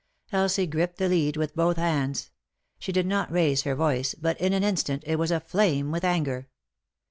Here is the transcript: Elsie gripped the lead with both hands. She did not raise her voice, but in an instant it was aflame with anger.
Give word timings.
Elsie 0.31 0.65
gripped 0.65 0.97
the 0.97 1.07
lead 1.07 1.37
with 1.37 1.55
both 1.55 1.77
hands. 1.77 2.31
She 2.79 2.91
did 2.91 3.05
not 3.05 3.31
raise 3.31 3.61
her 3.61 3.75
voice, 3.75 4.15
but 4.15 4.35
in 4.41 4.51
an 4.51 4.63
instant 4.63 5.03
it 5.05 5.19
was 5.19 5.29
aflame 5.29 5.91
with 5.91 6.03
anger. 6.03 6.47